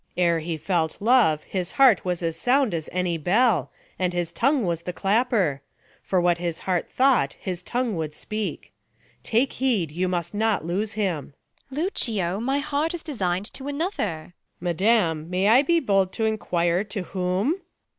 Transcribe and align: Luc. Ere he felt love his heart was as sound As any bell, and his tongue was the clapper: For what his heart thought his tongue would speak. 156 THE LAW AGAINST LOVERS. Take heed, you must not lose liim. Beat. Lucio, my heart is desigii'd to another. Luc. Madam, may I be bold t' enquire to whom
Luc. 0.01 0.11
Ere 0.17 0.39
he 0.39 0.57
felt 0.57 0.99
love 0.99 1.43
his 1.43 1.73
heart 1.73 2.03
was 2.03 2.23
as 2.23 2.35
sound 2.35 2.73
As 2.73 2.89
any 2.91 3.19
bell, 3.19 3.71
and 3.99 4.13
his 4.13 4.31
tongue 4.31 4.65
was 4.65 4.81
the 4.81 4.93
clapper: 4.93 5.61
For 6.01 6.19
what 6.19 6.39
his 6.39 6.57
heart 6.61 6.89
thought 6.89 7.33
his 7.33 7.61
tongue 7.61 7.95
would 7.97 8.15
speak. 8.15 8.73
156 9.23 9.59
THE 9.59 9.65
LAW 9.65 9.69
AGAINST 9.69 9.93
LOVERS. 9.93 9.93
Take 9.93 9.93
heed, 9.93 10.01
you 10.01 10.07
must 10.09 10.33
not 10.33 10.65
lose 10.65 10.95
liim. 10.95 11.33
Beat. 11.71 11.77
Lucio, 11.83 12.39
my 12.39 12.57
heart 12.57 12.95
is 12.95 13.03
desigii'd 13.03 13.53
to 13.53 13.67
another. 13.67 14.33
Luc. 14.59 14.61
Madam, 14.81 15.29
may 15.29 15.47
I 15.49 15.61
be 15.61 15.79
bold 15.79 16.11
t' 16.13 16.25
enquire 16.25 16.83
to 16.83 17.03
whom 17.03 17.61